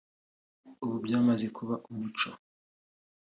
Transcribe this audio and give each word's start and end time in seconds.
ubu 0.83 0.95
byamaze 1.05 1.45
kuba 1.55 1.75
umuco 1.89 2.29